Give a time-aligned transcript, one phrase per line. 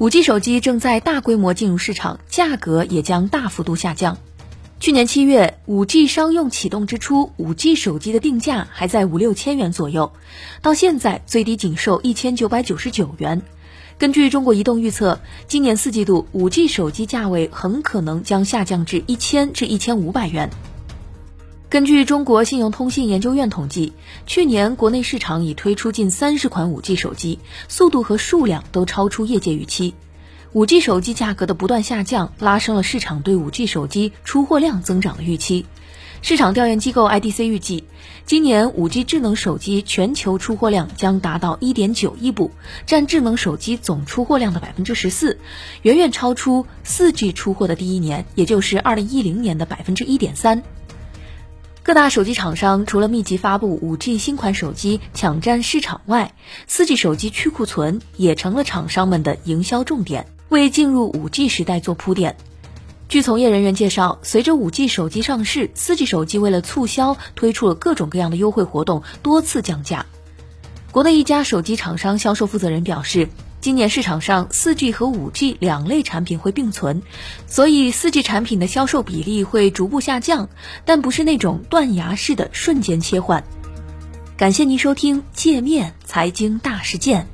[0.00, 4.16] 5G 手机正在大规模进入市场，价格也将大幅度下降。
[4.78, 10.10] 去年七月，5G 商用启动之初，5G 手机的定价还在五六千元左右，
[10.62, 13.42] 到现在最低仅售一千九百九十九元。
[13.98, 20.48] 根据中国移动预测，今年四季度 5G 手机价位很可能将下降至一千至一千五百元。
[21.70, 23.92] 根据中国信用通信研究院统计，
[24.26, 27.38] 去年国内市场已推出近三十款 5G 手机，
[27.68, 29.94] 速度和数量都超出业界预期。
[30.52, 35.64] 五 G 手机价格的不断下降，拉升了市场对五 G 手机出货量增长的预期。
[36.22, 37.84] 市场调研机构 IDC 预计，
[38.26, 42.50] 今年五 G 智能手机全球出货量将达到1.9亿部，
[42.84, 45.38] 占智能手机总出货量的百分之十四，
[45.82, 50.64] 远远超出四 G 出货的第一年，也就是2010年的百分之一点三。
[51.90, 56.34] 各大手机厂商除了密集发布五 G 新款手机抢占市场外，
[56.68, 60.28] 四 G 手机去库存也成了厂商们的营销重点。
[60.50, 62.36] 为进入 5G 时代做铺垫。
[63.08, 70.06] 据从业人员介绍，随着 5G 手机上市，4G 手机为了促销，推出了各种各样的优惠活动，多次降价。
[70.92, 73.28] 国内一家手机厂商销售负责人表示，
[73.60, 77.02] 今年市场上 4G 和 5G 两类产品会并存，
[77.46, 80.48] 所以 4G 产品的销售比例会逐步下降，
[80.84, 83.44] 但不是那种断崖式的瞬间切换。
[84.38, 87.28] 感谢您收听界面财经大事件。